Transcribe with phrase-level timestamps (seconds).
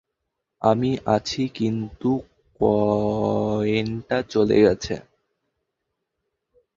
[0.61, 2.11] আমি আছি কিন্তু
[2.59, 4.95] কয়েনটা চলে গেছে।